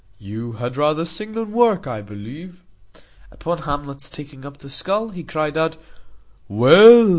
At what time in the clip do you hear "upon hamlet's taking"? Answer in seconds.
3.29-4.45